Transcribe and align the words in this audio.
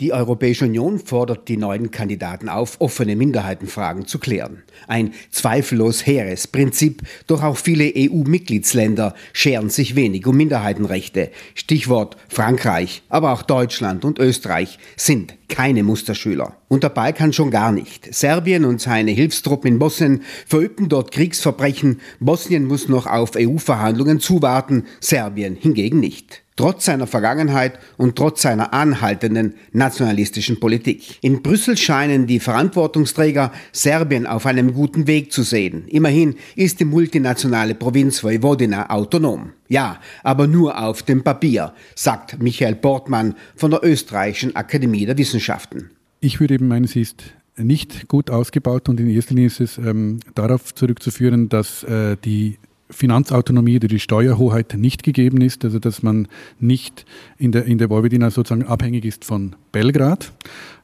Die 0.00 0.12
Europäische 0.12 0.66
Union 0.66 1.00
fordert 1.00 1.48
die 1.48 1.56
neuen 1.56 1.90
Kandidaten 1.90 2.48
auf, 2.48 2.80
offene 2.80 3.16
Minderheitenfragen 3.16 4.06
zu 4.06 4.20
klären. 4.20 4.62
Ein 4.86 5.12
zweifellos 5.32 6.06
hehres 6.06 6.46
Prinzip, 6.46 7.02
doch 7.26 7.42
auch 7.42 7.56
viele 7.56 7.92
EU-Mitgliedsländer 7.96 9.14
scheren 9.32 9.70
sich 9.70 9.96
wenig 9.96 10.24
um 10.28 10.36
Minderheitenrechte. 10.36 11.32
Stichwort 11.56 12.16
Frankreich, 12.28 13.02
aber 13.08 13.32
auch 13.32 13.42
Deutschland 13.42 14.04
und 14.04 14.20
Österreich 14.20 14.78
sind 14.96 15.34
keine 15.48 15.82
Musterschüler. 15.82 16.54
Und 16.68 16.84
der 16.84 16.90
Balkan 16.90 17.32
schon 17.32 17.50
gar 17.50 17.72
nicht. 17.72 18.14
Serbien 18.14 18.64
und 18.64 18.80
seine 18.80 19.10
Hilfstruppen 19.10 19.72
in 19.72 19.78
Bosnien 19.80 20.22
verübten 20.46 20.88
dort 20.88 21.10
Kriegsverbrechen. 21.10 22.00
Bosnien 22.20 22.66
muss 22.66 22.88
noch 22.88 23.06
auf 23.06 23.32
EU-Verhandlungen 23.36 24.20
zuwarten, 24.20 24.84
Serbien 25.00 25.56
hingegen 25.56 25.98
nicht 25.98 26.44
trotz 26.58 26.84
seiner 26.84 27.06
Vergangenheit 27.06 27.78
und 27.96 28.16
trotz 28.16 28.42
seiner 28.42 28.74
anhaltenden 28.74 29.54
nationalistischen 29.72 30.60
Politik. 30.60 31.18
In 31.22 31.42
Brüssel 31.42 31.76
scheinen 31.76 32.26
die 32.26 32.40
Verantwortungsträger 32.40 33.52
Serbien 33.72 34.26
auf 34.26 34.44
einem 34.44 34.74
guten 34.74 35.06
Weg 35.06 35.32
zu 35.32 35.42
sehen. 35.42 35.84
Immerhin 35.86 36.34
ist 36.56 36.80
die 36.80 36.84
multinationale 36.84 37.74
Provinz 37.74 38.22
Vojvodina 38.22 38.90
autonom. 38.90 39.52
Ja, 39.68 40.00
aber 40.22 40.46
nur 40.46 40.82
auf 40.82 41.02
dem 41.02 41.22
Papier, 41.22 41.72
sagt 41.94 42.42
Michael 42.42 42.74
Portmann 42.74 43.36
von 43.54 43.70
der 43.70 43.84
Österreichischen 43.84 44.56
Akademie 44.56 45.06
der 45.06 45.16
Wissenschaften. 45.16 45.90
Ich 46.20 46.40
würde 46.40 46.54
eben 46.54 46.66
meinen, 46.66 46.86
sie 46.86 47.02
ist 47.02 47.22
nicht 47.56 48.08
gut 48.08 48.30
ausgebaut 48.30 48.88
und 48.88 48.98
in 48.98 49.08
erster 49.08 49.34
Linie 49.34 49.46
ist 49.46 49.60
es 49.60 49.78
ähm, 49.78 50.18
darauf 50.34 50.74
zurückzuführen, 50.74 51.48
dass 51.48 51.84
äh, 51.84 52.16
die 52.24 52.58
Finanzautonomie 52.90 53.76
oder 53.76 53.88
die 53.88 54.00
Steuerhoheit 54.00 54.74
nicht 54.74 55.02
gegeben 55.02 55.40
ist, 55.40 55.64
also 55.64 55.78
dass 55.78 56.02
man 56.02 56.28
nicht 56.58 57.04
in 57.36 57.52
der, 57.52 57.66
in 57.66 57.78
der 57.78 57.90
Vojvodina 57.90 58.30
sozusagen 58.30 58.64
abhängig 58.64 59.04
ist 59.04 59.24
von 59.24 59.56
Belgrad 59.72 60.32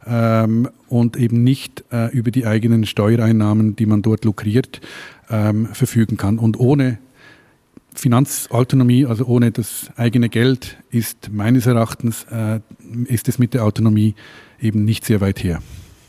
ähm, 0.06 0.68
und 0.88 1.16
eben 1.16 1.42
nicht 1.42 1.84
äh, 1.90 2.10
über 2.12 2.30
die 2.30 2.46
eigenen 2.46 2.84
Steuereinnahmen, 2.84 3.76
die 3.76 3.86
man 3.86 4.02
dort 4.02 4.24
lukriert, 4.24 4.80
ähm, 5.30 5.66
verfügen 5.66 6.16
kann. 6.16 6.38
Und 6.38 6.58
ohne 6.58 6.98
Finanzautonomie, 7.94 9.06
also 9.06 9.24
ohne 9.24 9.50
das 9.50 9.90
eigene 9.96 10.28
Geld, 10.28 10.76
ist 10.90 11.30
meines 11.32 11.66
Erachtens 11.66 12.26
äh, 12.30 12.60
ist 13.06 13.28
es 13.28 13.38
mit 13.38 13.54
der 13.54 13.64
Autonomie 13.64 14.14
eben 14.60 14.84
nicht 14.84 15.04
sehr 15.04 15.20
weit 15.20 15.42
her. 15.42 15.62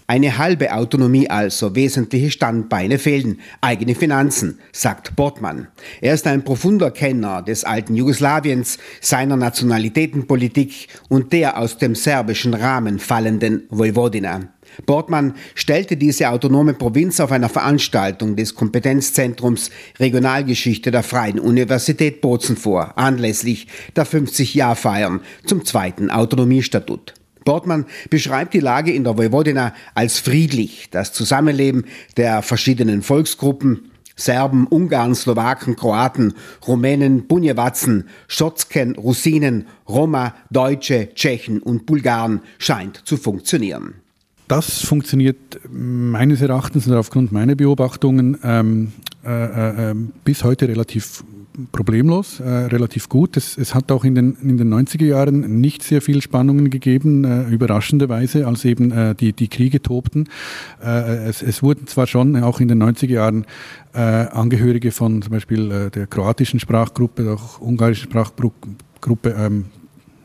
Eine 0.07 0.37
halbe 0.37 0.71
Autonomie 0.71 1.31
also, 1.31 1.75
wesentliche 1.75 2.29
Standbeine 2.29 2.99
fehlen, 2.99 3.39
eigene 3.61 3.95
Finanzen, 3.95 4.59
sagt 4.71 5.15
Bortmann. 5.15 5.67
Er 5.99 6.13
ist 6.13 6.27
ein 6.27 6.43
profunder 6.43 6.91
Kenner 6.91 7.41
des 7.41 7.63
alten 7.63 7.95
Jugoslawiens, 7.95 8.77
seiner 9.01 9.35
Nationalitätenpolitik 9.35 10.89
und 11.09 11.33
der 11.33 11.57
aus 11.57 11.79
dem 11.79 11.95
serbischen 11.95 12.53
Rahmen 12.53 12.99
fallenden 12.99 13.63
Vojvodina. 13.69 14.49
Bortmann 14.85 15.33
stellte 15.55 15.97
diese 15.97 16.29
autonome 16.29 16.75
Provinz 16.75 17.19
auf 17.19 17.31
einer 17.31 17.49
Veranstaltung 17.49 18.35
des 18.35 18.53
Kompetenzzentrums 18.53 19.71
Regionalgeschichte 19.99 20.91
der 20.91 21.01
Freien 21.01 21.39
Universität 21.39 22.21
Bozen 22.21 22.57
vor, 22.57 22.95
anlässlich 22.95 23.67
der 23.95 24.05
50-Jahr-Feiern 24.05 25.21
zum 25.45 25.65
zweiten 25.65 26.11
Autonomiestatut. 26.11 27.13
Bortmann 27.45 27.85
beschreibt 28.09 28.53
die 28.53 28.59
Lage 28.59 28.91
in 28.91 29.05
der 29.05 29.17
Vojvodina 29.17 29.73
als 29.93 30.19
friedlich. 30.19 30.89
Das 30.91 31.13
Zusammenleben 31.13 31.85
der 32.17 32.41
verschiedenen 32.41 33.01
Volksgruppen 33.01 33.91
Serben, 34.15 34.65
Ungarn, 34.67 35.13
Slowaken, 35.13 35.75
Kroaten, 35.75 36.33
Rumänen, 36.65 37.27
Bunjewatzen, 37.27 38.05
Schotzken, 38.27 38.95
Russinen, 38.95 39.67
Roma, 39.89 40.33
Deutsche, 40.49 41.09
Tschechen 41.13 41.61
und 41.61 41.85
Bulgaren 41.85 42.39
scheint 42.57 43.01
zu 43.05 43.17
funktionieren. 43.17 43.95
Das 44.47 44.85
funktioniert 44.85 45.59
meines 45.69 46.41
Erachtens 46.41 46.87
und 46.87 46.93
aufgrund 46.93 47.31
meiner 47.31 47.55
Beobachtungen 47.55 48.37
ähm, 48.43 48.93
äh, 49.25 49.91
äh, 49.91 49.95
bis 50.23 50.43
heute 50.43 50.67
relativ 50.67 51.23
problemlos, 51.71 52.39
äh, 52.39 52.49
relativ 52.49 53.09
gut. 53.09 53.37
Es, 53.37 53.57
es, 53.57 53.73
hat 53.73 53.91
auch 53.91 54.03
in 54.03 54.15
den, 54.15 54.35
in 54.41 54.57
den 54.57 54.73
90er 54.73 55.05
Jahren 55.05 55.61
nicht 55.61 55.83
sehr 55.83 56.01
viel 56.01 56.21
Spannungen 56.21 56.69
gegeben, 56.69 57.23
äh, 57.23 57.43
überraschenderweise, 57.49 58.47
als 58.47 58.65
eben 58.65 58.91
äh, 58.91 59.15
die, 59.15 59.33
die 59.33 59.47
Kriege 59.47 59.81
tobten. 59.81 60.29
Äh, 60.83 61.27
es, 61.27 61.41
es, 61.41 61.63
wurden 61.63 61.87
zwar 61.87 62.07
schon 62.07 62.35
auch 62.43 62.59
in 62.59 62.67
den 62.67 62.81
90er 62.81 63.11
Jahren 63.11 63.45
äh, 63.93 63.99
Angehörige 63.99 64.91
von 64.91 65.21
zum 65.21 65.31
Beispiel 65.31 65.71
äh, 65.71 65.89
der 65.89 66.07
kroatischen 66.07 66.59
Sprachgruppe, 66.59 67.31
auch 67.31 67.61
ungarischen 67.61 68.09
Sprachgruppe 68.09 69.35
ähm, 69.37 69.65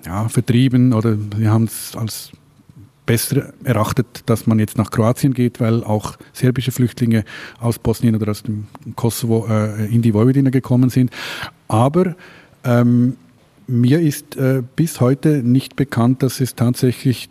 ja, 0.04 0.28
vertrieben 0.28 0.92
oder 0.92 1.16
sie 1.36 1.48
haben 1.48 1.64
es 1.64 1.94
als 1.96 2.32
besser 3.10 3.52
erachtet, 3.64 4.22
dass 4.26 4.46
man 4.46 4.60
jetzt 4.60 4.78
nach 4.78 4.92
Kroatien 4.92 5.34
geht, 5.34 5.58
weil 5.58 5.82
auch 5.82 6.16
serbische 6.32 6.70
Flüchtlinge 6.70 7.24
aus 7.58 7.80
Bosnien 7.80 8.14
oder 8.14 8.30
aus 8.30 8.44
dem 8.44 8.68
Kosovo 8.94 9.48
äh, 9.50 9.92
in 9.92 10.00
die 10.00 10.14
Vojvodina 10.14 10.50
gekommen 10.50 10.90
sind. 10.90 11.10
Aber 11.66 12.14
ähm, 12.62 13.16
mir 13.66 14.00
ist 14.00 14.36
äh, 14.36 14.62
bis 14.76 15.00
heute 15.00 15.42
nicht 15.42 15.74
bekannt, 15.74 16.22
dass 16.22 16.40
es 16.40 16.54
tatsächlich 16.54 17.28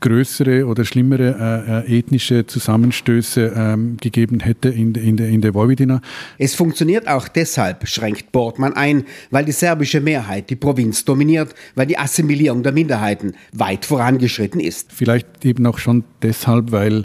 größere 0.00 0.66
oder 0.66 0.84
schlimmere 0.84 1.84
äh, 1.86 1.94
äh, 1.94 1.98
ethnische 1.98 2.46
Zusammenstöße 2.46 3.52
ähm, 3.54 3.96
gegeben 4.00 4.40
hätte 4.40 4.68
in, 4.68 4.94
in, 4.94 5.16
der, 5.16 5.28
in 5.28 5.40
der 5.40 5.54
Vojvodina. 5.54 6.00
Es 6.38 6.54
funktioniert 6.54 7.08
auch 7.08 7.28
deshalb, 7.28 7.86
schränkt 7.86 8.32
Bortmann 8.32 8.74
ein, 8.74 9.04
weil 9.30 9.44
die 9.44 9.52
serbische 9.52 10.00
Mehrheit 10.00 10.50
die 10.50 10.56
Provinz 10.56 11.04
dominiert, 11.04 11.54
weil 11.74 11.86
die 11.86 11.98
Assimilierung 11.98 12.62
der 12.62 12.72
Minderheiten 12.72 13.34
weit 13.52 13.84
vorangeschritten 13.84 14.60
ist. 14.60 14.92
Vielleicht 14.92 15.44
eben 15.44 15.66
auch 15.66 15.78
schon 15.78 16.04
deshalb, 16.22 16.72
weil 16.72 17.04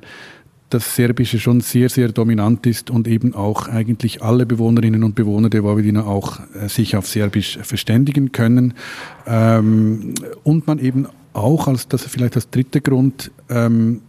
das 0.69 0.95
Serbische 0.95 1.39
schon 1.39 1.61
sehr, 1.61 1.89
sehr 1.89 2.09
dominant 2.09 2.65
ist 2.65 2.89
und 2.89 3.07
eben 3.07 3.33
auch 3.35 3.67
eigentlich 3.67 4.23
alle 4.23 4.45
Bewohnerinnen 4.45 5.03
und 5.03 5.15
Bewohner 5.15 5.49
der 5.49 5.63
Vojvodina 5.63 6.05
auch 6.05 6.39
äh, 6.53 6.67
sich 6.67 6.95
auf 6.97 7.07
Serbisch 7.07 7.59
verständigen 7.61 8.31
können 8.31 8.73
ähm, 9.27 10.15
und 10.43 10.67
man 10.67 10.79
eben 10.79 11.07
auch 11.33 11.67
als 11.67 11.87
das 11.87 12.03
vielleicht 12.03 12.35
als 12.35 12.49
dritter 12.49 12.79
Grund 12.79 13.31
ähm, 13.49 14.01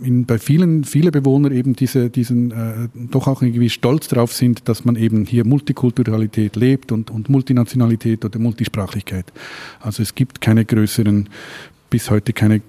in, 0.00 0.26
bei 0.26 0.38
vielen 0.38 0.84
viele 0.84 1.10
Bewohner 1.10 1.50
eben 1.50 1.74
diese, 1.74 2.08
diesen 2.10 2.50
äh, 2.52 2.88
doch 3.10 3.26
auch 3.26 3.42
irgendwie 3.42 3.68
stolz 3.70 4.08
darauf 4.08 4.32
sind, 4.32 4.68
dass 4.68 4.84
man 4.84 4.96
eben 4.96 5.26
hier 5.26 5.44
Multikulturalität 5.44 6.56
lebt 6.56 6.92
und, 6.92 7.10
und 7.10 7.28
Multinationalität 7.28 8.24
oder 8.24 8.38
Multisprachlichkeit. 8.38 9.32
Also 9.80 10.02
es 10.02 10.14
gibt 10.14 10.40
keine 10.40 10.64
größeren, 10.64 11.28
bis 11.90 12.10
heute 12.10 12.32
keine 12.32 12.62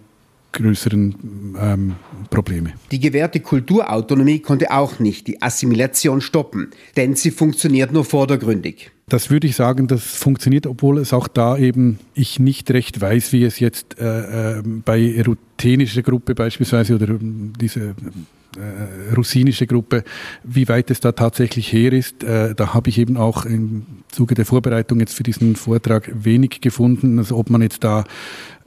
größeren 0.51 1.55
ähm, 1.59 1.95
Probleme. 2.29 2.73
Die 2.91 2.99
gewährte 2.99 3.39
Kulturautonomie 3.39 4.39
konnte 4.39 4.71
auch 4.71 4.99
nicht 4.99 5.27
die 5.27 5.41
Assimilation 5.41 6.21
stoppen, 6.21 6.71
denn 6.97 7.15
sie 7.15 7.31
funktioniert 7.31 7.91
nur 7.91 8.05
vordergründig. 8.05 8.91
Das 9.07 9.31
würde 9.31 9.47
ich 9.47 9.55
sagen, 9.55 9.87
das 9.87 10.03
funktioniert, 10.03 10.67
obwohl 10.67 10.99
es 10.99 11.13
auch 11.13 11.27
da 11.27 11.57
eben 11.57 11.99
ich 12.13 12.39
nicht 12.39 12.69
recht 12.71 13.01
weiß, 13.01 13.33
wie 13.33 13.43
es 13.43 13.59
jetzt 13.59 13.99
äh, 13.99 14.59
äh 14.59 14.63
bei 14.63 15.23
ruthenischer 15.25 16.03
Gruppe 16.03 16.35
beispielsweise 16.35 16.95
oder 16.95 17.09
ähm, 17.09 17.53
diese 17.59 17.95
äh, 18.57 19.13
russinische 19.15 19.67
Gruppe, 19.67 20.03
wie 20.43 20.67
weit 20.67 20.91
es 20.91 20.99
da 20.99 21.11
tatsächlich 21.11 21.71
her 21.71 21.93
ist. 21.93 22.23
Äh, 22.23 22.55
da 22.55 22.73
habe 22.73 22.89
ich 22.89 22.97
eben 22.97 23.17
auch 23.17 23.45
im 23.45 23.85
Zuge 24.09 24.35
der 24.35 24.45
Vorbereitung 24.45 24.99
jetzt 24.99 25.13
für 25.13 25.23
diesen 25.23 25.55
Vortrag 25.55 26.09
wenig 26.13 26.61
gefunden, 26.61 27.19
also 27.19 27.37
ob 27.37 27.49
man 27.49 27.61
jetzt 27.61 27.83
da 27.83 28.05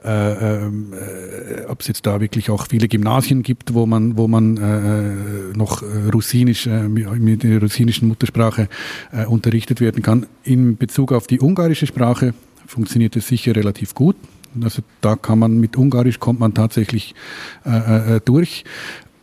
äh, 0.05 0.65
äh, 0.65 1.65
ob 1.69 1.79
es 1.79 1.87
jetzt 1.87 2.05
da 2.05 2.19
wirklich 2.19 2.49
auch 2.49 2.67
viele 2.67 2.89
Gymnasien 2.89 3.41
gibt, 3.41 3.73
wo 3.73 3.85
man, 3.85 4.17
wo 4.17 4.27
man 4.27 4.57
äh, 4.57 5.57
noch 5.57 5.81
russinisch, 6.13 6.67
äh, 6.67 6.89
mit 6.89 7.43
der 7.43 7.61
russinischen 7.61 8.09
Muttersprache 8.09 8.67
äh, 9.13 9.25
unterrichtet 9.25 9.79
werden 9.79 10.03
kann. 10.03 10.25
In 10.43 10.75
Bezug 10.75 11.13
auf 11.13 11.27
die 11.27 11.39
ungarische 11.39 11.87
Sprache 11.87 12.33
funktioniert 12.67 13.15
es 13.15 13.29
sicher 13.29 13.55
relativ 13.55 13.95
gut. 13.95 14.17
Also 14.61 14.81
da 14.99 15.15
kann 15.15 15.39
man 15.39 15.57
mit 15.57 15.77
Ungarisch 15.77 16.19
kommt 16.19 16.39
man 16.39 16.53
tatsächlich 16.53 17.15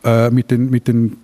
äh, 0.04 0.30
mit, 0.30 0.50
den, 0.50 0.70
mit 0.70 0.88
den 0.88 1.16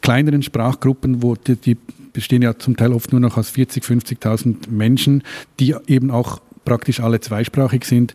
kleineren 0.00 0.42
Sprachgruppen, 0.42 1.22
wo 1.22 1.34
die, 1.34 1.56
die 1.56 1.76
bestehen 2.12 2.42
ja 2.42 2.58
zum 2.58 2.76
Teil 2.76 2.92
oft 2.92 3.12
nur 3.12 3.20
noch 3.20 3.36
aus 3.36 3.50
40, 3.50 3.84
50.000 3.84 4.70
Menschen, 4.70 5.22
die 5.60 5.74
eben 5.86 6.10
auch 6.10 6.40
praktisch 6.64 7.00
alle 7.00 7.20
zweisprachig 7.20 7.84
sind. 7.84 8.14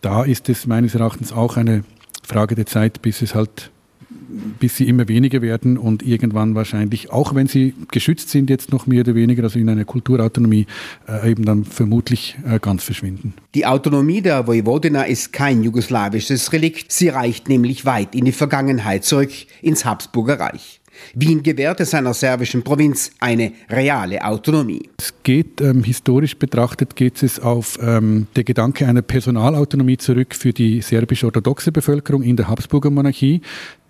Da 0.00 0.24
ist 0.24 0.48
es 0.48 0.66
meines 0.66 0.94
Erachtens 0.94 1.32
auch 1.32 1.56
eine 1.56 1.84
Frage 2.22 2.54
der 2.54 2.66
Zeit, 2.66 3.02
bis 3.02 3.22
es 3.22 3.34
halt 3.34 3.70
bis 4.58 4.76
sie 4.76 4.88
immer 4.88 5.08
weniger 5.08 5.42
werden 5.42 5.78
und 5.78 6.02
irgendwann 6.02 6.54
wahrscheinlich, 6.54 7.10
auch 7.10 7.34
wenn 7.34 7.46
sie 7.46 7.74
geschützt 7.90 8.30
sind, 8.30 8.50
jetzt 8.50 8.72
noch 8.72 8.86
mehr 8.86 9.00
oder 9.00 9.14
weniger, 9.14 9.42
also 9.42 9.58
in 9.58 9.68
einer 9.68 9.84
Kulturautonomie, 9.84 10.66
äh, 11.08 11.30
eben 11.30 11.44
dann 11.44 11.64
vermutlich 11.64 12.36
äh, 12.46 12.58
ganz 12.58 12.84
verschwinden. 12.84 13.34
Die 13.54 13.66
Autonomie 13.66 14.22
der 14.22 14.46
Vojvodina 14.46 15.02
ist 15.02 15.32
kein 15.32 15.62
jugoslawisches 15.62 16.52
Relikt. 16.52 16.92
Sie 16.92 17.08
reicht 17.08 17.48
nämlich 17.48 17.84
weit 17.84 18.14
in 18.14 18.24
die 18.24 18.32
Vergangenheit 18.32 19.04
zurück, 19.04 19.30
ins 19.62 19.84
Habsburger 19.84 20.40
Reich. 20.40 20.79
Wien 21.14 21.42
gewährte 21.42 21.84
seiner 21.84 22.14
serbischen 22.14 22.62
Provinz 22.62 23.10
eine 23.20 23.52
reale 23.68 24.24
Autonomie. 24.24 24.88
Es 24.98 25.14
geht, 25.22 25.60
ähm, 25.60 25.84
historisch 25.84 26.36
betrachtet, 26.36 26.96
geht 26.96 27.22
es 27.22 27.40
auf 27.40 27.78
ähm, 27.82 28.26
der 28.36 28.44
Gedanke 28.44 28.86
einer 28.86 29.02
Personalautonomie 29.02 29.96
zurück 29.96 30.34
für 30.34 30.52
die 30.52 30.80
serbisch-orthodoxe 30.80 31.72
Bevölkerung 31.72 32.22
in 32.22 32.36
der 32.36 32.48
Habsburger 32.48 32.90
Monarchie 32.90 33.40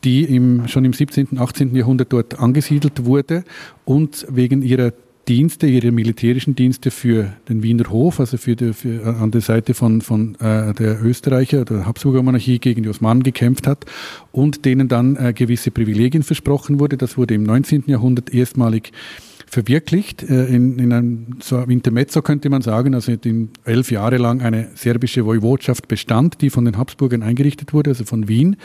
die 0.05 0.25
im, 0.25 0.67
schon 0.67 0.85
im 0.85 0.93
17., 0.93 1.29
und 1.33 1.39
18. 1.39 1.75
Jahrhundert 1.75 2.13
dort 2.13 2.39
angesiedelt 2.39 3.05
wurde 3.05 3.45
und 3.85 4.27
wegen 4.31 4.63
ihrer 4.63 4.93
Dienste, 5.29 5.67
ihre 5.67 5.93
militärischen 5.93 6.55
Dienste 6.55 6.91
für 6.91 7.33
den 7.49 7.63
Wiener 7.63 7.89
Hof, 7.91 8.21
also 8.21 8.37
für, 8.37 8.57
die, 8.57 8.73
für 8.73 9.03
äh, 9.03 9.07
an 9.07 9.31
der 9.31 9.41
Seite 9.41 9.75
von, 9.75 10.01
von 10.01 10.35
äh, 10.37 10.73
der 10.75 11.03
Österreicher, 11.03 11.65
der 11.65 11.87
Habsburger 11.87 12.23
Monarchie 12.23 12.59
gegen 12.59 12.83
die 12.83 12.89
Osmanen 12.89 13.23
gekämpft 13.23 13.67
hat 13.67 13.85
und 14.33 14.65
denen 14.65 14.89
dann 14.89 15.17
äh, 15.17 15.33
gewisse 15.33 15.71
Privilegien 15.71 16.23
versprochen 16.23 16.81
wurde. 16.81 16.97
Das 16.97 17.17
wurde 17.17 17.35
im 17.35 17.45
19. 17.45 17.85
Jahrhundert 17.87 18.33
erstmalig 18.35 18.93
verwirklicht. 19.51 20.23
Äh, 20.23 20.47
in, 20.47 20.79
in 20.79 20.93
einem 20.93 21.27
so 21.41 21.59
Intermezzo 21.59 22.23
könnte 22.23 22.49
man 22.49 22.63
sagen, 22.63 22.95
also 22.95 23.13
in 23.13 23.51
elf 23.65 23.91
Jahre 23.91 24.17
lang 24.17 24.41
eine 24.41 24.69
serbische 24.75 25.27
Woiwodschaft 25.27 25.89
bestand, 25.89 26.41
die 26.41 26.51
von 26.51 26.65
den 26.65 26.79
Habsburgern 26.79 27.23
eingerichtet 27.23 27.73
wurde, 27.73 27.91
also 27.91 28.05
von 28.05 28.29
Wien. 28.29 28.57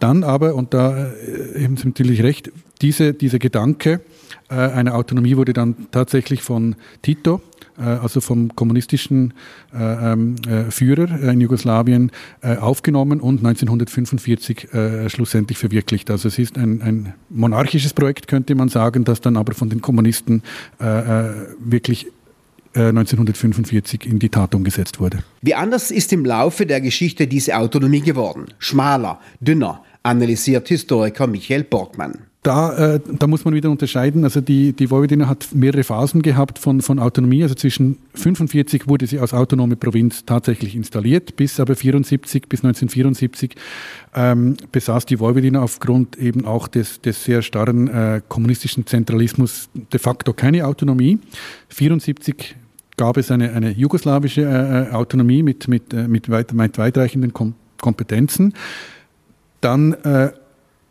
Dann 0.00 0.24
aber, 0.24 0.54
und 0.54 0.74
da 0.74 1.06
äh, 1.06 1.64
haben 1.64 1.76
Sie 1.76 1.86
natürlich 1.86 2.22
recht, 2.22 2.50
diese, 2.82 3.14
dieser 3.14 3.38
Gedanke, 3.38 4.00
äh, 4.48 4.54
eine 4.54 4.94
Autonomie 4.94 5.36
wurde 5.36 5.52
dann 5.52 5.74
tatsächlich 5.90 6.42
von 6.42 6.76
Tito, 7.02 7.40
äh, 7.78 7.82
also 7.82 8.20
vom 8.20 8.54
kommunistischen 8.54 9.34
äh, 9.74 10.12
ähm, 10.12 10.36
Führer 10.70 11.20
in 11.30 11.40
Jugoslawien, 11.40 12.12
aufgenommen 12.42 13.20
und 13.20 13.44
1945 13.44 14.68
schlussendlich 15.08 15.58
verwirklicht. 15.58 16.10
Also 16.10 16.28
es 16.28 16.38
ist 16.38 16.58
ein, 16.58 16.82
ein, 16.82 17.14
monarchisches 17.28 17.92
Projekt, 17.92 18.28
könnte 18.28 18.54
man 18.54 18.68
sagen, 18.68 19.04
das 19.04 19.20
dann 19.20 19.36
aber 19.36 19.54
von 19.54 19.68
den 19.68 19.80
Kommunisten 19.80 20.42
wirklich 20.78 22.06
1945 22.80 24.06
in 24.06 24.18
die 24.18 24.28
Tat 24.28 24.54
umgesetzt 24.54 25.00
wurde. 25.00 25.18
Wie 25.42 25.54
anders 25.54 25.90
ist 25.90 26.12
im 26.12 26.24
Laufe 26.24 26.66
der 26.66 26.80
Geschichte 26.80 27.26
diese 27.26 27.56
Autonomie 27.56 28.00
geworden? 28.00 28.46
Schmaler, 28.58 29.20
dünner, 29.40 29.82
analysiert 30.02 30.68
Historiker 30.68 31.26
Michael 31.26 31.64
Borgmann 31.64 32.26
da, 32.46 32.94
äh, 32.94 33.00
da 33.18 33.26
muss 33.26 33.44
man 33.44 33.54
wieder 33.54 33.70
unterscheiden. 33.70 34.22
Also 34.22 34.40
die, 34.40 34.72
die 34.72 34.88
Vojvodina 34.88 35.28
hat 35.28 35.48
mehrere 35.52 35.82
Phasen 35.82 36.22
gehabt 36.22 36.60
von, 36.60 36.80
von 36.80 37.00
Autonomie. 37.00 37.42
Also 37.42 37.56
zwischen 37.56 37.98
45 38.14 38.86
wurde 38.86 39.08
sie 39.08 39.18
als 39.18 39.34
autonome 39.34 39.74
Provinz 39.74 40.24
tatsächlich 40.24 40.76
installiert, 40.76 41.34
bis 41.34 41.58
aber 41.58 41.74
74, 41.74 42.48
bis 42.48 42.60
1974 42.60 43.56
ähm, 44.14 44.56
besaß 44.70 45.06
die 45.06 45.18
Vojvodina 45.18 45.60
aufgrund 45.60 46.16
eben 46.18 46.44
auch 46.44 46.68
des, 46.68 47.00
des 47.00 47.24
sehr 47.24 47.42
starren 47.42 47.88
äh, 47.88 48.20
kommunistischen 48.28 48.86
Zentralismus 48.86 49.68
de 49.74 49.98
facto 49.98 50.32
keine 50.32 50.66
Autonomie. 50.66 51.18
74 51.70 52.54
gab 52.96 53.16
es 53.16 53.30
eine, 53.30 53.52
eine 53.52 53.70
jugoslawische 53.70 54.42
äh, 54.42 54.88
äh 54.88 54.92
Autonomie 54.92 55.42
mit, 55.42 55.68
mit, 55.68 55.92
äh, 55.92 56.08
mit, 56.08 56.30
weit, 56.30 56.52
mit 56.52 56.78
weitreichenden 56.78 57.32
Kom 57.32 57.54
Kompetenzen. 57.78 58.54
Dann 59.60 59.92
äh, 59.92 60.30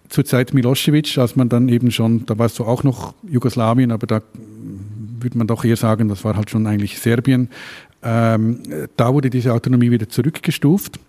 zur 0.10 0.24
Zeit 0.24 0.54
Milosevic, 0.54 1.18
als 1.18 1.36
man 1.36 1.50
dann 1.50 1.68
eben 1.68 1.90
schon, 1.90 2.26
da 2.28 2.38
war 2.38 2.46
es 2.46 2.56
so 2.56 2.66
auch 2.66 2.84
noch 2.84 3.16
Jugoslawien, 3.28 3.92
aber 3.92 4.06
da 4.06 4.22
würde 5.20 5.38
man 5.38 5.48
doch 5.48 5.66
eher 5.66 5.78
sagen, 5.78 6.08
das 6.08 6.24
war 6.24 6.36
halt 6.36 6.52
schon 6.52 6.68
eigentlich 6.68 7.00
Serbien. 7.00 7.50
Ähm, 8.04 8.60
da 8.96 9.14
wurde 9.14 9.32
diese 9.32 9.52
Autonomie 9.52 9.90
wieder 9.90 10.08
zurückgestuft. 10.10 11.00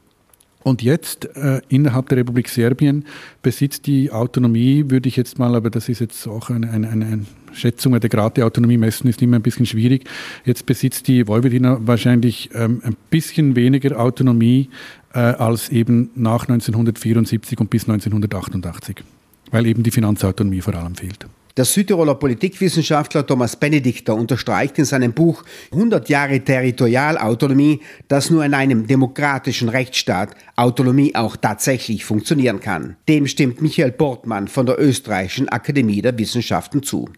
Und 0.67 0.83
jetzt 0.83 1.37
äh, 1.37 1.61
innerhalb 1.69 2.09
der 2.09 2.19
Republik 2.19 2.49
Serbien 2.49 3.05
besitzt 3.41 3.87
die 3.87 4.11
Autonomie, 4.11 4.87
würde 4.89 5.09
ich 5.09 5.15
jetzt 5.15 5.39
mal, 5.39 5.55
aber 5.55 5.71
das 5.71 5.89
ist 5.89 6.01
jetzt 6.01 6.27
auch 6.27 6.51
eine, 6.51 6.69
eine, 6.69 6.89
eine 6.89 7.25
Schätzung, 7.53 8.01
der 8.01 8.11
Grad 8.11 8.37
der 8.37 8.47
Autonomie 8.47 8.77
messen 8.77 9.07
ist 9.07 9.23
immer 9.23 9.37
ein 9.37 9.43
bisschen 9.43 9.65
schwierig. 9.65 10.09
Jetzt 10.45 10.67
besitzt 10.67 11.07
die 11.07 11.29
Vojvodina 11.29 11.79
wahrscheinlich 11.83 12.51
ähm, 12.53 12.81
ein 12.83 12.97
bisschen 13.11 13.55
weniger 13.55 13.97
Autonomie 14.01 14.69
äh, 15.15 15.21
als 15.21 15.69
eben 15.69 16.11
nach 16.17 16.49
1974 16.49 17.61
und 17.61 17.71
bis 17.71 17.85
1988, 17.85 19.05
weil 19.53 19.67
eben 19.67 19.85
die 19.85 19.93
Finanzautonomie 19.93 20.63
vor 20.63 20.75
allem 20.75 20.97
fehlt. 20.97 21.29
Der 21.57 21.65
Südtiroler 21.65 22.17
Politikwissenschaftler 22.17 23.27
Thomas 23.27 23.57
Benedikter 23.57 24.15
unterstreicht 24.15 24.79
in 24.79 24.85
seinem 24.85 25.15
Buch 25.15 25.43
100 25.73 26.07
Jahre 26.11 26.41
Territorialautonomie, 26.41 27.81
dass 28.09 28.31
nur 28.31 28.45
in 28.45 28.53
einem 28.53 28.87
demokratischen 28.87 29.71
Rechtsstaat 29.71 30.35
Autonomie 30.57 31.15
auch 31.15 31.35
tatsächlich 31.37 32.05
funktionieren 32.05 32.61
kann. 32.61 32.97
Dem 33.09 33.27
stimmt 33.27 33.63
Michael 33.63 33.93
Portmann 33.93 34.49
von 34.49 34.67
der 34.67 34.79
Österreichischen 34.79 35.49
Akademie 35.49 36.03
der 36.03 36.19
Wissenschaften 36.19 36.83
zu. 36.83 37.09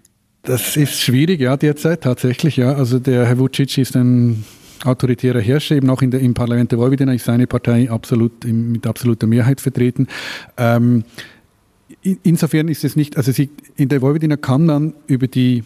Das 0.43 0.76
ist 0.76 1.00
schwierig, 1.00 1.40
ja, 1.40 1.56
derzeit 1.56 2.02
tatsächlich, 2.02 2.58
ja. 2.58 2.73
Also 2.75 3.00
der 3.00 3.26
Herr 3.26 3.38
Vucic 3.40 3.76
ist 3.76 3.96
ein 3.96 4.44
autoritärer 4.85 5.40
Herrscher, 5.40 5.75
eben 5.75 5.90
auch 5.90 6.00
in 6.00 6.12
der, 6.12 6.20
im 6.20 6.35
Parlament 6.35 6.70
der 6.70 6.79
Vojvodina 6.79 7.12
ist 7.12 7.25
seine 7.25 7.49
Partei 7.49 7.90
absolut 7.90 8.44
mit 8.44 8.87
absoluter 8.87 9.26
Mehrheit 9.26 9.61
vertreten. 9.61 10.06
Ähm, 10.56 11.02
insofern 12.02 12.69
ist 12.69 12.85
es 12.85 12.96
nicht, 12.96 13.17
also 13.17 13.32
sie, 13.32 13.50
in 13.76 13.88
der 13.88 14.02
Vojvodina 14.02 14.37
kann 14.37 14.67
man 14.67 14.94
über 15.06 15.26
die, 15.26 15.64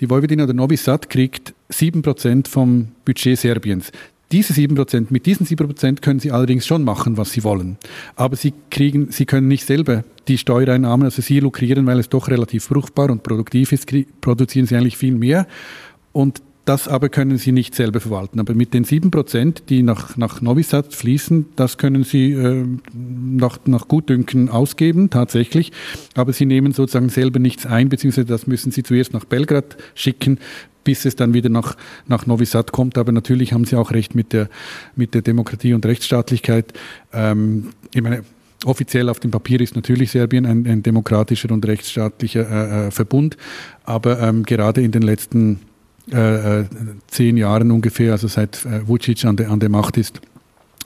die 0.00 0.10
Vojvodina 0.10 0.44
oder 0.44 0.54
Novi 0.54 0.76
Sad 0.76 1.10
kriegt 1.10 1.54
7% 1.72 2.48
vom 2.48 2.88
Budget 3.04 3.38
Serbiens. 3.38 3.92
Diese 4.32 4.52
7%, 4.52 5.06
mit 5.10 5.26
diesen 5.26 5.44
7% 5.44 6.00
können 6.00 6.20
sie 6.20 6.30
allerdings 6.30 6.64
schon 6.64 6.84
machen, 6.84 7.16
was 7.16 7.32
sie 7.32 7.42
wollen. 7.42 7.78
Aber 8.14 8.36
sie 8.36 8.52
kriegen, 8.70 9.10
sie 9.10 9.26
können 9.26 9.48
nicht 9.48 9.66
selber 9.66 10.04
die 10.28 10.38
Steuereinnahmen, 10.38 11.04
also 11.04 11.20
sie 11.20 11.40
lukrieren, 11.40 11.84
weil 11.86 11.98
es 11.98 12.08
doch 12.08 12.28
relativ 12.28 12.64
fruchtbar 12.64 13.10
und 13.10 13.24
produktiv 13.24 13.72
ist, 13.72 13.90
produzieren 14.20 14.66
sie 14.66 14.76
eigentlich 14.76 14.96
viel 14.96 15.14
mehr. 15.14 15.48
Und 16.12 16.42
das 16.70 16.86
aber 16.86 17.08
können 17.08 17.36
Sie 17.36 17.50
nicht 17.50 17.74
selber 17.74 17.98
verwalten. 17.98 18.38
Aber 18.38 18.54
mit 18.54 18.74
den 18.74 18.84
sieben 18.84 19.10
Prozent, 19.10 19.64
die 19.70 19.82
nach, 19.82 20.16
nach 20.16 20.40
Novi 20.40 20.62
Sad 20.62 20.94
fließen, 20.94 21.46
das 21.56 21.78
können 21.78 22.04
Sie 22.04 22.30
äh, 22.30 22.64
nach, 22.94 23.58
nach 23.64 23.88
Gutdünken 23.88 24.48
ausgeben, 24.48 25.10
tatsächlich. 25.10 25.72
Aber 26.14 26.32
Sie 26.32 26.46
nehmen 26.46 26.72
sozusagen 26.72 27.08
selber 27.08 27.40
nichts 27.40 27.66
ein, 27.66 27.88
beziehungsweise 27.88 28.26
das 28.26 28.46
müssen 28.46 28.70
Sie 28.70 28.84
zuerst 28.84 29.12
nach 29.12 29.24
Belgrad 29.24 29.78
schicken, 29.96 30.38
bis 30.84 31.04
es 31.06 31.16
dann 31.16 31.34
wieder 31.34 31.48
nach, 31.48 31.76
nach 32.06 32.26
Novi 32.26 32.44
Sad 32.44 32.70
kommt. 32.70 32.98
Aber 32.98 33.10
natürlich 33.10 33.52
haben 33.52 33.64
Sie 33.64 33.74
auch 33.74 33.90
recht 33.90 34.14
mit 34.14 34.32
der, 34.32 34.48
mit 34.94 35.14
der 35.14 35.22
Demokratie 35.22 35.74
und 35.74 35.84
Rechtsstaatlichkeit. 35.84 36.72
Ähm, 37.12 37.70
ich 37.92 38.00
meine, 38.00 38.22
Offiziell 38.66 39.08
auf 39.08 39.18
dem 39.18 39.30
Papier 39.30 39.58
ist 39.62 39.74
natürlich 39.74 40.10
Serbien 40.10 40.44
ein, 40.44 40.66
ein 40.66 40.82
demokratischer 40.82 41.50
und 41.50 41.66
rechtsstaatlicher 41.66 42.42
äh, 42.42 42.88
äh 42.88 42.90
Verbund, 42.90 43.38
aber 43.84 44.20
ähm, 44.20 44.42
gerade 44.42 44.82
in 44.82 44.90
den 44.90 45.00
letzten 45.00 45.60
äh, 46.12 46.60
äh, 46.60 46.64
zehn 47.08 47.36
Jahren 47.36 47.70
ungefähr, 47.70 48.12
also 48.12 48.28
seit 48.28 48.64
äh, 48.64 48.86
Vucic 48.86 49.24
an 49.24 49.36
der, 49.36 49.50
an 49.50 49.60
der 49.60 49.68
Macht 49.68 49.96
ist, 49.96 50.20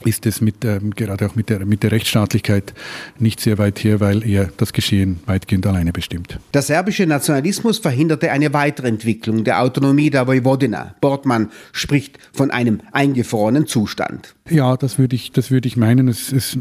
ist 0.03 0.25
es 0.25 0.41
mit, 0.41 0.65
ähm, 0.65 0.91
gerade 0.91 1.25
auch 1.25 1.35
mit 1.35 1.49
der, 1.49 1.65
mit 1.65 1.83
der 1.83 1.91
Rechtsstaatlichkeit 1.91 2.73
nicht 3.17 3.39
sehr 3.39 3.57
weit 3.57 3.83
her, 3.83 3.99
weil 3.99 4.27
er 4.27 4.49
das 4.57 4.73
Geschehen 4.73 5.19
weitgehend 5.25 5.65
alleine 5.65 5.93
bestimmt. 5.93 6.39
Der 6.53 6.61
serbische 6.61 7.05
Nationalismus 7.05 7.79
verhinderte 7.79 8.31
eine 8.31 8.53
Weiterentwicklung 8.53 9.43
der 9.43 9.61
Autonomie 9.61 10.09
der 10.09 10.27
Vojvodina. 10.27 10.95
Bortmann 11.01 11.49
spricht 11.71 12.19
von 12.33 12.51
einem 12.51 12.81
eingefrorenen 12.91 13.67
Zustand. 13.67 14.35
Ja, 14.49 14.77
das 14.77 14.99
würde 14.99 15.15
ich, 15.15 15.31
das 15.31 15.49
würde 15.49 15.67
ich 15.67 15.77
meinen. 15.77 16.07
Es, 16.07 16.31
es, 16.31 16.57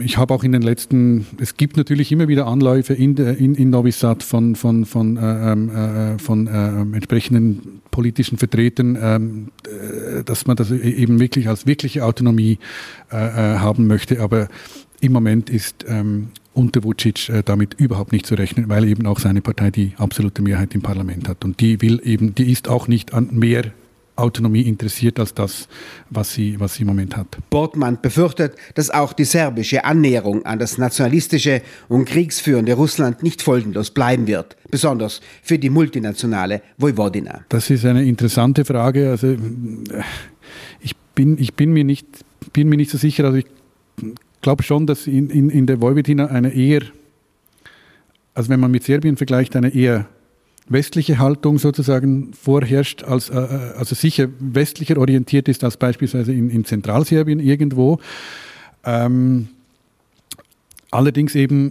ich 0.00 0.18
habe 0.18 0.34
auch 0.34 0.44
in 0.44 0.52
den 0.52 0.62
letzten, 0.62 1.26
es 1.40 1.56
gibt 1.56 1.76
natürlich 1.76 2.12
immer 2.12 2.28
wieder 2.28 2.46
Anläufe 2.46 2.94
in, 2.94 3.16
in, 3.16 3.54
in 3.54 3.70
Novi 3.70 3.90
Sad 3.90 4.22
von, 4.22 4.54
von, 4.54 4.84
von, 4.84 5.16
äh, 5.16 5.52
ähm, 5.52 5.70
äh, 5.70 6.18
von 6.18 6.46
äh, 6.46 6.96
entsprechenden 6.96 7.71
politischen 7.92 8.38
Vertretern, 8.38 8.98
ähm, 9.00 9.52
äh, 9.64 10.24
dass 10.24 10.46
man 10.48 10.56
das 10.56 10.72
e-, 10.72 10.78
eben 10.78 11.20
wirklich 11.20 11.48
als 11.48 11.66
wirkliche 11.66 12.04
Autonomie 12.04 12.58
äh, 13.12 13.16
äh, 13.16 13.58
haben 13.58 13.86
möchte. 13.86 14.20
Aber 14.20 14.48
im 15.00 15.12
Moment 15.12 15.48
ist 15.48 15.84
ähm, 15.86 16.28
unter 16.54 16.82
Vucic 16.82 17.28
äh, 17.28 17.42
damit 17.44 17.74
überhaupt 17.74 18.10
nicht 18.10 18.26
zu 18.26 18.34
rechnen, 18.34 18.68
weil 18.68 18.84
eben 18.88 19.06
auch 19.06 19.20
seine 19.20 19.42
Partei 19.42 19.70
die 19.70 19.92
absolute 19.98 20.42
Mehrheit 20.42 20.74
im 20.74 20.82
Parlament 20.82 21.28
hat. 21.28 21.44
Und 21.44 21.60
die 21.60 21.80
will 21.80 22.00
eben, 22.02 22.34
die 22.34 22.50
ist 22.50 22.66
auch 22.66 22.88
nicht 22.88 23.14
an 23.14 23.28
mehr 23.30 23.72
Autonomie 24.16 24.62
interessiert 24.62 25.18
als 25.18 25.32
das, 25.32 25.68
was 26.10 26.34
sie, 26.34 26.60
was 26.60 26.74
sie 26.74 26.82
im 26.82 26.88
Moment 26.88 27.16
hat. 27.16 27.38
Bortmann 27.50 27.98
befürchtet, 28.00 28.54
dass 28.74 28.90
auch 28.90 29.12
die 29.12 29.24
serbische 29.24 29.84
Annäherung 29.84 30.44
an 30.44 30.58
das 30.58 30.76
nationalistische 30.78 31.62
und 31.88 32.04
kriegsführende 32.04 32.74
Russland 32.74 33.22
nicht 33.22 33.42
folgenlos 33.42 33.90
bleiben 33.90 34.26
wird, 34.26 34.56
besonders 34.70 35.20
für 35.42 35.58
die 35.58 35.70
multinationale 35.70 36.62
Vojvodina. 36.76 37.40
Das 37.48 37.70
ist 37.70 37.84
eine 37.84 38.04
interessante 38.04 38.64
Frage. 38.64 39.10
Also, 39.10 39.28
äh, 39.28 39.38
ich, 40.80 40.94
bin, 41.14 41.38
ich 41.38 41.54
bin, 41.54 41.72
mir 41.72 41.84
nicht, 41.84 42.06
bin 42.52 42.68
mir 42.68 42.76
nicht 42.76 42.90
so 42.90 42.98
sicher. 42.98 43.24
Also 43.24 43.38
ich 43.38 43.46
glaube 44.42 44.62
schon, 44.62 44.86
dass 44.86 45.06
in, 45.06 45.30
in, 45.30 45.48
in 45.48 45.66
der 45.66 45.80
Vojvodina 45.80 46.26
eine 46.26 46.54
eher, 46.54 46.82
also 48.34 48.50
wenn 48.50 48.60
man 48.60 48.70
mit 48.70 48.84
Serbien 48.84 49.16
vergleicht, 49.16 49.56
eine 49.56 49.74
eher 49.74 50.06
westliche 50.68 51.18
Haltung 51.18 51.58
sozusagen 51.58 52.32
vorherrscht, 52.34 53.02
als, 53.02 53.30
äh, 53.30 53.38
äh, 53.38 53.72
also 53.76 53.94
sicher 53.94 54.28
westlicher 54.38 54.96
orientiert 54.98 55.48
ist 55.48 55.64
als 55.64 55.76
beispielsweise 55.76 56.32
in, 56.32 56.50
in 56.50 56.64
Zentralserbien 56.64 57.40
irgendwo. 57.40 57.98
Ähm, 58.84 59.48
allerdings 60.90 61.34
eben 61.34 61.70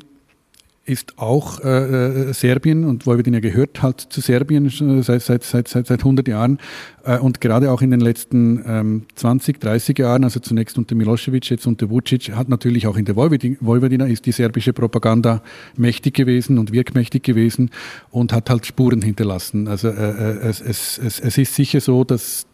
ist 0.92 1.18
auch 1.18 1.60
äh, 1.64 2.30
äh 2.30 2.34
Serbien 2.34 2.84
und 2.84 3.06
Vojvodina 3.06 3.40
gehört 3.40 3.82
halt 3.82 4.02
zu 4.02 4.22
Serbien 4.22 4.70
seit, 5.02 5.22
seit, 5.22 5.44
seit, 5.44 5.68
seit, 5.68 5.88
seit 5.88 6.00
100 6.00 6.28
Jahren 6.28 6.60
äh, 7.04 7.18
und 7.18 7.42
gerade 7.42 7.72
auch 7.72 7.82
in 7.82 7.92
den 7.92 8.02
letzten 8.02 8.64
ähm, 8.68 9.04
20, 9.16 9.60
30 9.60 9.98
Jahren, 9.98 10.24
also 10.24 10.40
zunächst 10.40 10.78
unter 10.78 10.96
Milosevic, 10.96 11.50
jetzt 11.50 11.66
unter 11.66 11.90
Vucic, 11.90 12.36
hat 12.36 12.50
natürlich 12.50 12.88
auch 12.88 12.98
in 12.98 13.06
der 13.06 13.16
Vojvodina 13.16 14.06
ist 14.06 14.26
die 14.26 14.32
serbische 14.32 14.74
Propaganda 14.74 15.42
mächtig 15.78 16.14
gewesen 16.14 16.58
und 16.60 16.72
wirkmächtig 16.72 17.24
gewesen 17.24 17.72
und 18.10 18.34
hat 18.34 18.50
halt 18.50 18.66
Spuren 18.66 19.02
hinterlassen. 19.02 19.68
Also 19.68 19.88
äh, 19.88 19.92
äh 19.92 20.38
es, 20.42 20.62
es, 20.62 20.98
es, 20.98 21.20
es 21.20 21.38
ist 21.38 21.56
sicher 21.56 21.80
so, 21.80 22.04
dass 22.04 22.46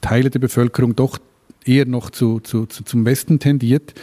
Teile 0.00 0.30
der 0.30 0.38
Bevölkerung 0.38 0.94
doch 0.96 1.18
eher 1.64 1.86
noch 1.86 2.10
zu, 2.10 2.40
zu, 2.40 2.66
zu, 2.66 2.84
zum 2.84 3.04
Westen 3.04 3.38
tendiert. 3.38 3.94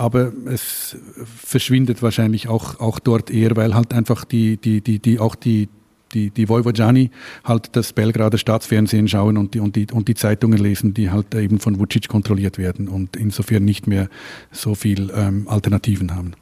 Aber 0.00 0.32
es 0.46 0.96
verschwindet 1.26 2.02
wahrscheinlich 2.02 2.48
auch, 2.48 2.80
auch 2.80 3.00
dort 3.00 3.30
eher, 3.30 3.54
weil 3.56 3.74
halt 3.74 3.92
einfach 3.92 4.24
die, 4.24 4.56
die, 4.56 4.80
die, 4.80 4.98
die, 4.98 5.18
auch 5.18 5.34
die, 5.34 5.68
die, 6.14 6.30
die 6.30 6.48
Vojvodjani 6.48 7.10
halt 7.44 7.76
das 7.76 7.92
Belgrader 7.92 8.38
Staatsfernsehen 8.38 9.08
schauen 9.08 9.36
und 9.36 9.52
die, 9.52 9.60
und, 9.60 9.76
die, 9.76 9.88
und 9.92 10.08
die 10.08 10.14
Zeitungen 10.14 10.56
lesen, 10.56 10.94
die 10.94 11.10
halt 11.10 11.34
eben 11.34 11.60
von 11.60 11.78
Vucic 11.78 12.08
kontrolliert 12.08 12.56
werden 12.56 12.88
und 12.88 13.14
insofern 13.14 13.66
nicht 13.66 13.86
mehr 13.86 14.08
so 14.50 14.74
viel 14.74 15.12
ähm, 15.14 15.46
Alternativen 15.48 16.16
haben. 16.16 16.32